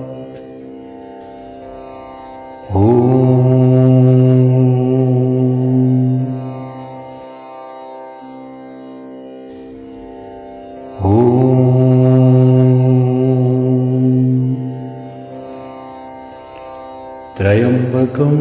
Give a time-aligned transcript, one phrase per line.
[17.38, 18.36] त्र्यम्बकं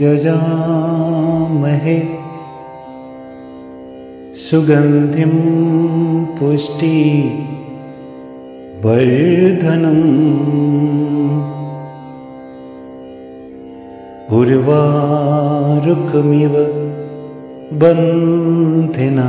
[0.00, 1.96] यजामहे
[4.44, 5.34] सुगन्धिं
[6.36, 6.96] पुष्टि
[8.84, 10.06] वर्धनम्
[14.38, 16.54] उर्वारुकमिव
[17.80, 19.28] बन्धिना।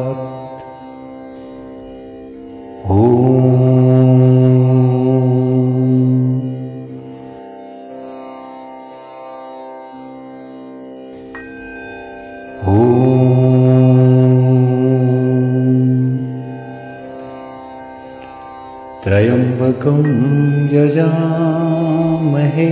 [19.05, 20.01] त्र्यम्बकं
[20.75, 22.69] यजामहे।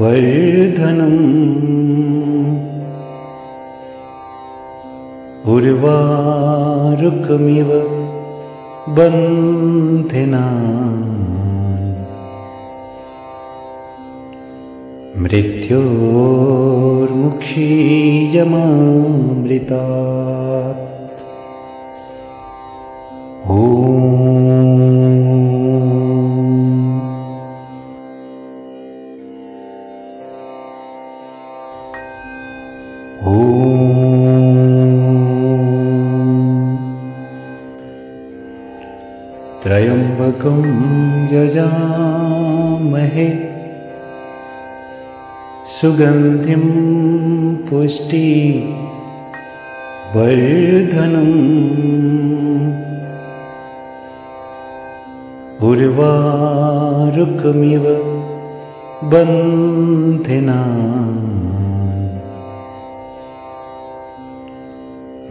[0.00, 1.20] वर्धनम्
[6.34, 7.70] उर्वारुकमिव
[8.96, 10.44] बन्धिना
[19.54, 20.83] मृत्योर्मुक्षीयमामृतात्
[41.32, 43.38] यजामहे।
[45.80, 46.66] सुगन्धिं
[47.56, 48.32] पुष्टि
[50.16, 51.64] वर्धनम्।
[55.62, 57.84] उर्वारुकमिव
[59.04, 60.64] बन्धिना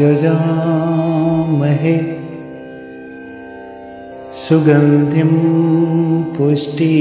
[0.00, 1.96] यजामहे।
[4.34, 5.32] सुगन्धिं
[6.34, 6.96] पुष्टि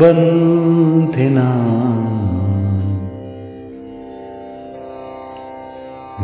[0.00, 1.48] बन्धिना।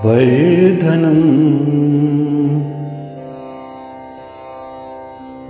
[0.04, 1.24] वर्धनम्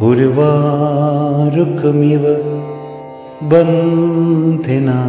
[0.00, 2.24] उर्वारुकमिव
[3.42, 5.00] बन्धिना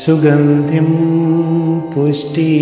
[0.00, 0.90] सुगन्धिं
[1.94, 2.52] पुष्टि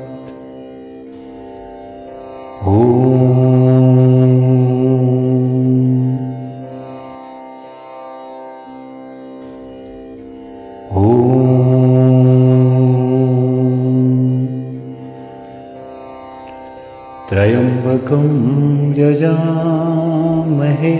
[18.98, 20.94] यजामहे।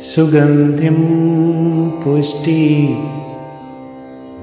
[0.00, 0.98] सुगन्धिं
[2.02, 2.64] पुष्टि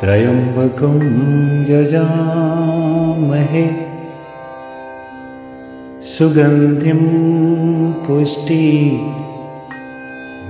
[0.00, 0.98] त्र्यम्बकं
[1.70, 3.64] यजामहे
[6.12, 7.02] सुगन्धिं
[8.06, 8.64] पुष्टि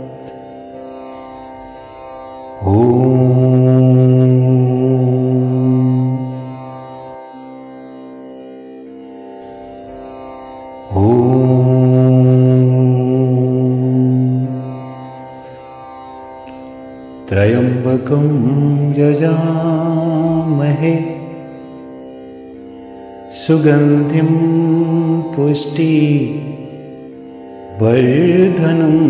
[17.32, 18.26] त्र्यम्बकं
[19.00, 20.94] यजामहे।
[23.32, 24.32] सुगन्धिं
[25.34, 25.96] पुष्टि
[27.82, 29.06] वर्धनम्